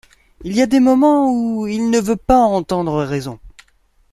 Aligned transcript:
Il 0.43 0.55
y 0.55 0.63
a 0.63 0.65
des 0.65 0.79
moments 0.79 1.31
où 1.31 1.67
il 1.67 1.91
ne 1.91 1.99
veut 1.99 2.15
pas 2.15 2.39
entendre 2.39 3.03
raison. 3.03 3.39